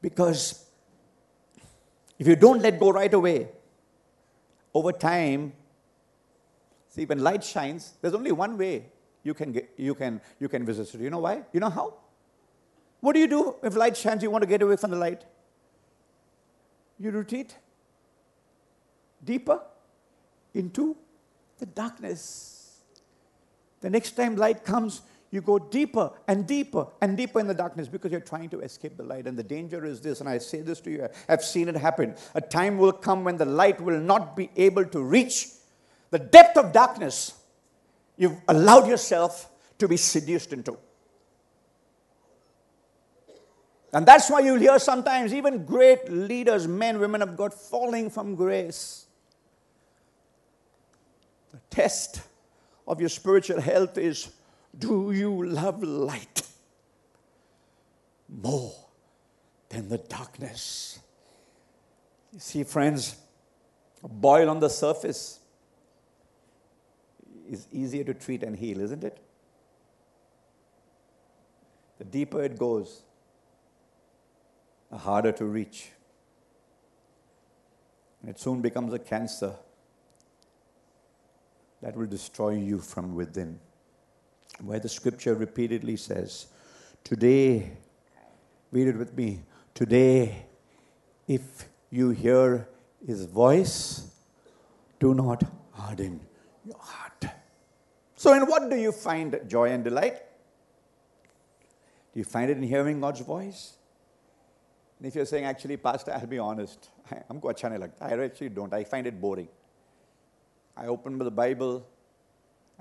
[0.00, 0.64] Because
[2.22, 3.48] if you don't let go right away,
[4.72, 5.54] over time,
[6.88, 8.86] see, when light shines, there's only one way
[9.24, 11.00] you can, get, you can, you can resist it.
[11.00, 11.42] You know why?
[11.52, 11.94] You know how?
[13.00, 15.24] What do you do if light shines, you want to get away from the light?
[17.00, 17.56] You retreat
[19.24, 19.60] deeper
[20.54, 20.96] into
[21.58, 22.82] the darkness.
[23.80, 25.02] The next time light comes,
[25.32, 28.98] you go deeper and deeper and deeper in the darkness because you're trying to escape
[28.98, 29.26] the light.
[29.26, 32.14] And the danger is this, and I say this to you, I've seen it happen.
[32.34, 35.48] A time will come when the light will not be able to reach
[36.10, 37.32] the depth of darkness
[38.18, 40.76] you've allowed yourself to be seduced into.
[43.94, 48.34] And that's why you'll hear sometimes even great leaders, men, women of God, falling from
[48.34, 49.06] grace.
[51.52, 52.20] The test
[52.86, 54.30] of your spiritual health is
[54.76, 56.42] do you love light
[58.28, 58.74] more
[59.68, 60.98] than the darkness?
[62.32, 63.16] You see, friends,
[64.02, 65.40] a boil on the surface
[67.50, 69.18] is easier to treat and heal, isn't it?
[72.02, 73.02] the deeper it goes,
[74.90, 75.90] the harder to reach.
[78.20, 79.54] And it soon becomes a cancer
[81.80, 83.60] that will destroy you from within.
[84.64, 86.46] Where the scripture repeatedly says,
[87.02, 87.72] Today,
[88.70, 89.40] read it with me,
[89.74, 90.46] today,
[91.26, 92.68] if you hear
[93.04, 94.06] his voice,
[95.00, 95.42] do not
[95.72, 96.20] harden
[96.64, 97.24] your heart.
[98.14, 100.22] So, in what do you find joy and delight?
[102.12, 103.72] Do you find it in hearing God's voice?
[104.98, 106.88] And if you're saying, actually, Pastor, I'll be honest,
[107.28, 108.72] I'm quite like I actually don't.
[108.72, 109.48] I find it boring.
[110.76, 111.84] I open the Bible,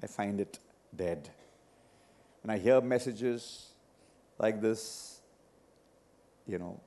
[0.01, 0.59] I find it
[0.95, 1.29] dead.
[2.41, 3.67] When I hear messages
[4.39, 5.21] like this,
[6.47, 6.79] you know,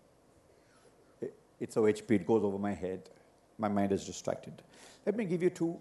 [1.21, 3.09] it, it's OHP, it goes over my head.
[3.59, 4.63] My mind is distracted.
[5.07, 5.79] Let me give you two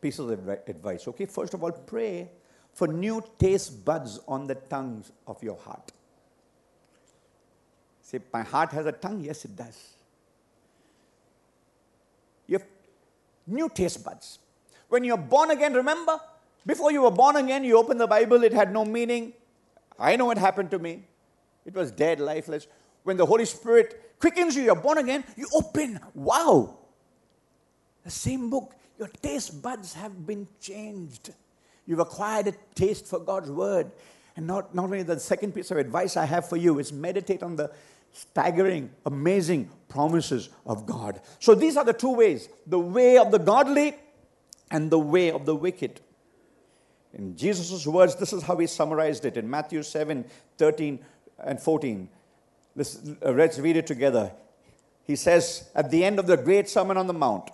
[0.00, 1.08] pieces of advice.
[1.08, 2.28] Okay, first of all, pray
[2.72, 5.92] for new taste buds on the tongues of your heart.
[8.02, 9.20] Say, my heart has a tongue?
[9.22, 9.94] Yes, it does.
[12.46, 12.66] You have
[13.46, 14.38] new taste buds.
[14.88, 16.20] When you're born again, remember,
[16.66, 19.32] before you were born again, you opened the Bible, it had no meaning.
[19.98, 21.04] I know what happened to me.
[21.64, 22.66] It was dead, lifeless.
[23.02, 26.00] When the Holy Spirit quickens you, you're born again, you open.
[26.14, 26.78] Wow!
[28.04, 31.30] The same book, your taste buds have been changed.
[31.86, 33.90] You've acquired a taste for God's word.
[34.36, 37.42] And not, not only the second piece of advice I have for you is meditate
[37.42, 37.70] on the
[38.12, 41.20] staggering, amazing promises of God.
[41.38, 43.96] So these are the two ways the way of the godly
[44.70, 46.00] and the way of the wicked.
[47.14, 50.24] In Jesus' words, this is how he summarized it in Matthew 7
[50.58, 50.98] 13
[51.38, 52.08] and 14.
[52.76, 54.32] Let's, uh, let's read it together.
[55.04, 57.50] He says, at the end of the great Sermon on the Mount,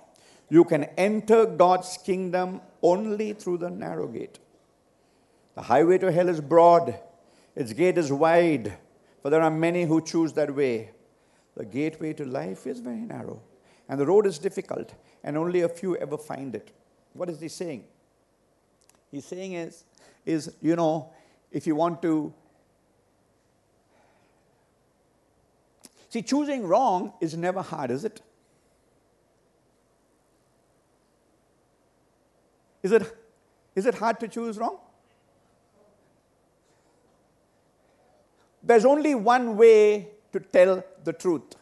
[0.48, 4.38] you can enter God's kingdom only through the narrow gate.
[5.54, 6.98] The highway to hell is broad,
[7.54, 8.72] its gate is wide,
[9.20, 10.90] for there are many who choose that way.
[11.56, 13.42] The gateway to life is very narrow,
[13.88, 16.70] and the road is difficult, and only a few ever find it.
[17.12, 17.84] What is he saying?
[19.10, 19.84] He's saying is,
[20.24, 21.12] is you know,
[21.50, 22.32] if you want to
[26.08, 28.20] see, choosing wrong is never hard, is it?
[32.82, 33.16] Is it,
[33.74, 34.78] is it hard to choose wrong?
[38.62, 41.56] There's only one way to tell the truth.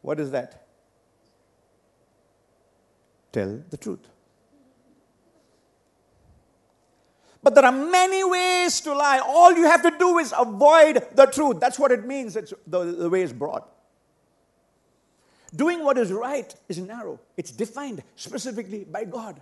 [0.00, 0.66] What is that?
[3.32, 4.08] Tell the truth.
[7.42, 9.18] But there are many ways to lie.
[9.18, 11.58] All you have to do is avoid the truth.
[11.58, 12.36] That's what it means.
[12.36, 13.62] It's, the, the way is broad.
[15.54, 19.40] Doing what is right is narrow, it's defined specifically by God.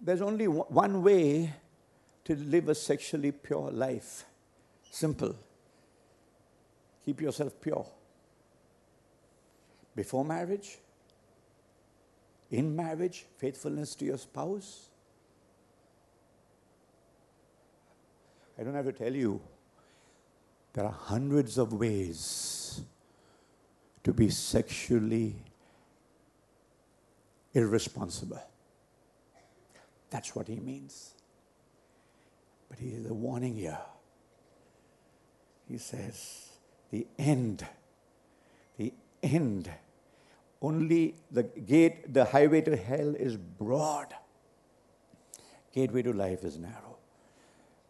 [0.00, 1.52] There's only one way
[2.24, 4.24] to live a sexually pure life
[4.90, 5.34] simple.
[7.04, 7.86] Keep yourself pure.
[9.94, 10.78] Before marriage,
[12.50, 14.88] in marriage, faithfulness to your spouse.
[18.58, 19.40] I don't have to tell you
[20.72, 22.82] there are hundreds of ways
[24.02, 25.36] to be sexually
[27.54, 28.42] irresponsible.
[30.10, 31.14] That's what he means.
[32.68, 33.78] But he is a warning here.
[35.68, 36.48] He says,
[36.90, 37.64] the end,
[38.76, 38.92] the
[39.22, 39.70] end.
[40.62, 44.14] Only the gate, the highway to hell is broad.
[45.72, 46.96] Gateway to life is narrow.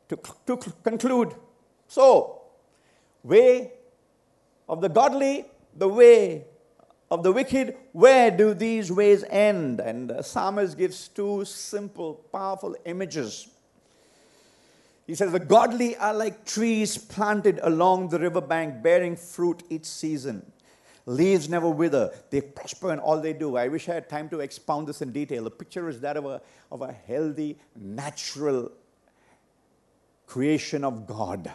[0.08, 1.34] To, to conclude,
[1.88, 2.42] so
[3.22, 3.72] way
[4.68, 5.46] of the godly,
[5.76, 6.44] the way
[7.10, 9.80] of the wicked, where do these ways end?
[9.80, 13.48] And the psalmist gives two simple, powerful images.
[15.06, 20.52] He says, The godly are like trees planted along the riverbank, bearing fruit each season.
[21.06, 22.12] Leaves never wither.
[22.30, 23.56] They prosper in all they do.
[23.56, 25.44] I wish I had time to expound this in detail.
[25.44, 28.70] The picture is that of a, of a healthy, natural
[30.26, 31.50] creation of God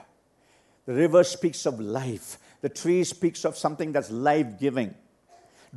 [0.85, 2.37] the river speaks of life.
[2.61, 4.93] The tree speaks of something that's life giving,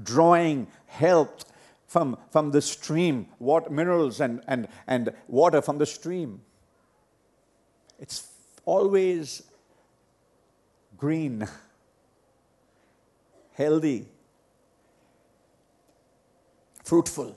[0.02, 1.44] drawing health
[1.86, 6.42] from, from the stream, water, minerals and, and, and water from the stream.
[7.98, 8.28] It's
[8.64, 9.42] always
[10.96, 11.48] green,
[13.58, 14.06] healthy,
[16.84, 17.36] fruitful.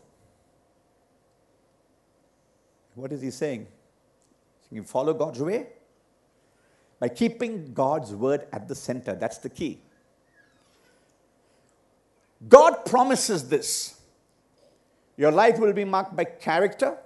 [2.93, 3.65] What is he saying?
[4.69, 5.67] You follow God's way,
[6.99, 9.15] by keeping God's word at the center.
[9.15, 9.79] That's the key.
[12.47, 13.99] God promises this.
[15.17, 16.97] Your life will be marked by character,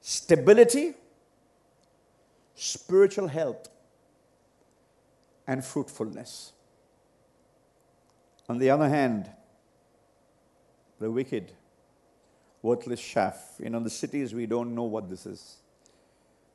[0.00, 0.94] stability,
[2.56, 3.68] spiritual health,
[5.46, 6.52] and fruitfulness.
[8.48, 9.30] On the other hand,
[11.00, 11.52] the wicked,
[12.62, 13.54] worthless chaff.
[13.58, 15.56] You know, the cities, we don't know what this is.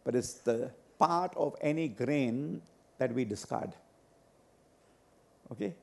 [0.04, 2.62] But it's the part of any grain
[2.98, 3.74] that we discard.
[5.52, 5.74] Okay?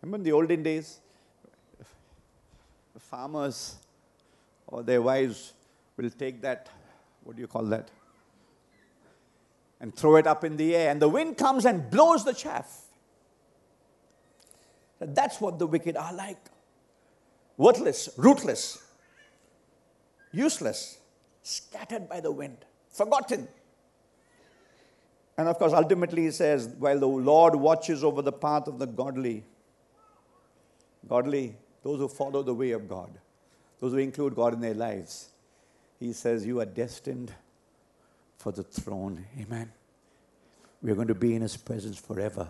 [0.00, 0.98] Remember in the olden days,
[2.94, 3.76] the farmers
[4.66, 5.52] or their wives
[5.96, 6.68] will take that,
[7.22, 7.90] what do you call that?
[9.80, 12.81] And throw it up in the air, and the wind comes and blows the chaff.
[15.06, 16.38] That's what the wicked are like
[17.56, 18.82] worthless, rootless,
[20.32, 20.98] useless,
[21.42, 22.58] scattered by the wind,
[22.90, 23.46] forgotten.
[25.36, 28.86] And of course, ultimately, he says, while the Lord watches over the path of the
[28.86, 29.44] godly,
[31.08, 33.10] godly, those who follow the way of God,
[33.80, 35.30] those who include God in their lives,
[35.98, 37.32] he says, You are destined
[38.36, 39.24] for the throne.
[39.40, 39.70] Amen.
[40.82, 42.48] We are going to be in his presence forever.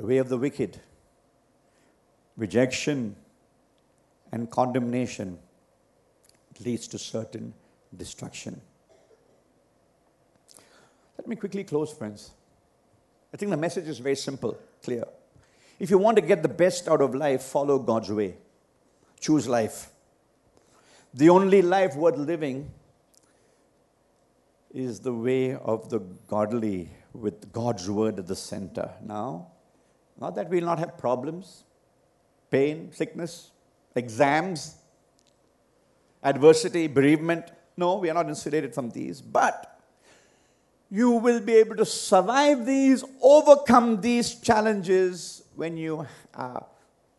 [0.00, 0.80] The way of the wicked,
[2.34, 3.16] rejection
[4.32, 5.38] and condemnation
[6.64, 7.52] leads to certain
[7.94, 8.62] destruction.
[11.18, 12.30] Let me quickly close, friends.
[13.34, 15.04] I think the message is very simple, clear.
[15.78, 18.36] If you want to get the best out of life, follow God's way.
[19.20, 19.90] Choose life.
[21.12, 22.70] The only life worth living
[24.72, 28.92] is the way of the godly with God's word at the center.
[29.04, 29.48] Now,
[30.20, 31.64] not that we'll not have problems,
[32.50, 33.50] pain, sickness,
[33.94, 34.76] exams,
[36.22, 37.50] adversity, bereavement.
[37.76, 39.20] No, we are not insulated from these.
[39.20, 39.80] But
[40.90, 46.66] you will be able to survive these, overcome these challenges when you are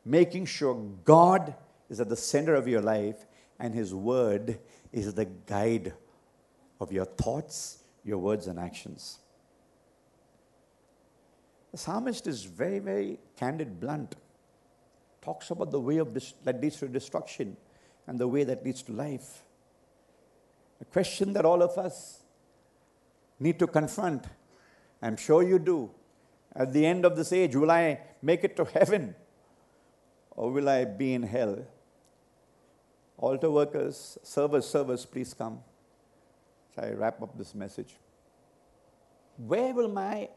[0.06, 1.56] making sure God
[1.90, 3.26] is at the center of your life
[3.60, 4.60] and His Word
[4.92, 5.94] is the guide
[6.80, 9.20] of your thoughts, your words, and actions.
[11.72, 14.16] The psalmist is very, very candid, blunt.
[15.22, 16.14] Talks about the way of
[16.44, 17.56] that leads to destruction
[18.08, 19.44] and the way that leads to life.
[20.82, 22.24] A question that all of us
[23.40, 24.26] need to confront.
[25.02, 25.92] I'm sure you do.
[26.56, 29.16] At the end of this age, will I make it to heaven
[30.32, 31.66] or will I be in hell?
[33.18, 35.60] Altar workers, servers, servers, please come.
[36.76, 37.96] So I wrap up this message.
[39.38, 40.30] Where will my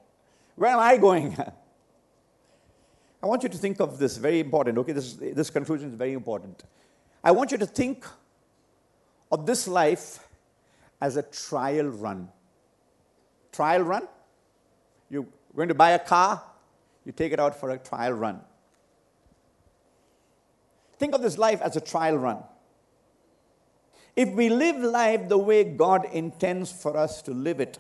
[0.56, 1.36] where am I going?
[3.22, 4.76] I want you to think of this very important.
[4.78, 6.62] Okay, this, this conclusion is very important.
[7.22, 8.04] I want you to think
[9.32, 10.18] of this life
[11.00, 12.28] as a trial run.
[13.50, 14.06] Trial run?
[15.08, 15.26] You're
[15.56, 16.42] going to buy a car,
[17.04, 18.40] you take it out for a trial run.
[20.98, 22.38] Think of this life as a trial run.
[24.16, 27.78] If we live life the way God intends for us to live it,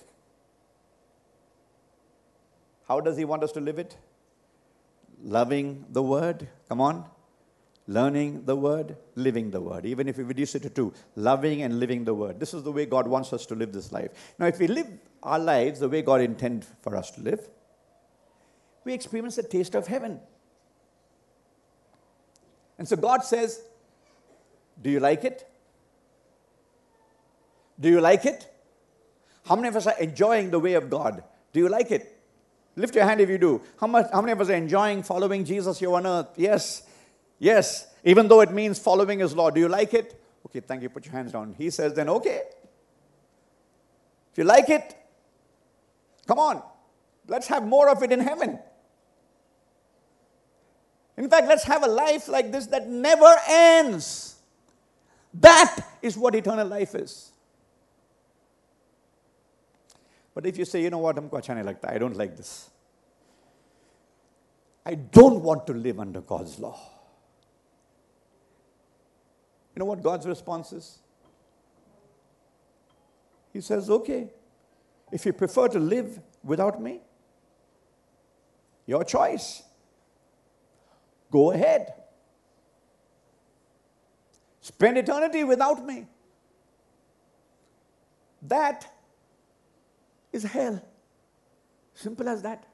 [2.88, 3.96] how does He want us to live it?
[5.22, 7.04] Loving the Word, come on.
[7.86, 9.84] Learning the Word, living the Word.
[9.84, 12.40] Even if we reduce it to two, loving and living the Word.
[12.40, 14.10] This is the way God wants us to live this life.
[14.38, 14.86] Now, if we live
[15.22, 17.46] our lives the way God intended for us to live,
[18.84, 20.20] we experience the taste of heaven.
[22.78, 23.62] And so God says,
[24.80, 25.46] Do you like it?
[27.78, 28.50] Do you like it?
[29.46, 31.22] How many of us are enjoying the way of God?
[31.52, 32.13] Do you like it?
[32.76, 33.60] Lift your hand if you do.
[33.78, 36.28] How, much, how many of us are enjoying following Jesus here on earth?
[36.36, 36.82] Yes.
[37.38, 37.86] Yes.
[38.04, 39.50] Even though it means following his law.
[39.50, 40.20] Do you like it?
[40.46, 40.88] Okay, thank you.
[40.88, 41.54] Put your hands down.
[41.56, 42.42] He says, then okay.
[44.32, 44.96] If you like it,
[46.26, 46.62] come on.
[47.28, 48.58] Let's have more of it in heaven.
[51.16, 54.36] In fact, let's have a life like this that never ends.
[55.34, 57.30] That is what eternal life is.
[60.34, 62.70] But if you say, you know what, I'm nahi lagta, I don't like this.
[64.84, 66.78] I don't want to live under God's law.
[69.74, 70.98] You know what God's response is?
[73.52, 74.28] He says, okay,
[75.12, 77.00] if you prefer to live without me,
[78.86, 79.62] your choice.
[81.30, 81.94] Go ahead.
[84.60, 86.06] Spend eternity without me.
[88.42, 88.93] That
[90.34, 90.82] is hell.
[91.94, 92.66] Simple as that.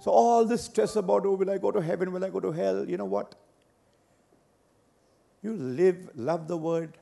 [0.00, 2.12] So, all this stress about, oh, will I go to heaven?
[2.12, 2.88] Will I go to hell?
[2.88, 3.34] You know what?
[5.42, 6.98] You live, love the word,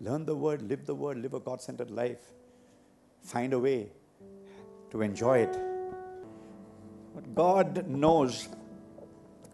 [0.00, 2.20] learn the word, live the word, live a God centered life.
[3.22, 3.88] Find a way
[4.92, 5.58] to enjoy it.
[7.14, 8.48] But God knows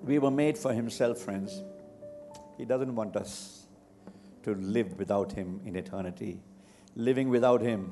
[0.03, 1.63] we were made for Himself, friends.
[2.59, 3.67] He doesn't want us
[4.43, 6.41] to live without Him in eternity.
[6.95, 7.91] Living without Him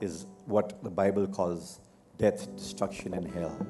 [0.00, 1.80] is what the Bible calls
[2.16, 3.66] death, destruction, and hell.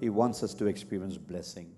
[0.00, 1.70] He wants us to experience blessing.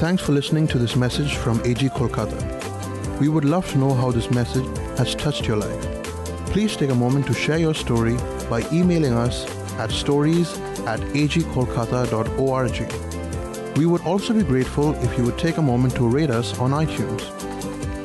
[0.00, 3.20] Thanks for listening to this message from AG Kolkata.
[3.20, 4.66] We would love to know how this message
[4.98, 6.04] has touched your life.
[6.46, 8.16] Please take a moment to share your story
[8.50, 9.46] by emailing us
[9.78, 13.23] at stories at agkolkata.org.
[13.76, 16.70] We would also be grateful if you would take a moment to rate us on
[16.70, 17.22] iTunes.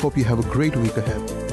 [0.02, 1.49] Hope you have a great week ahead.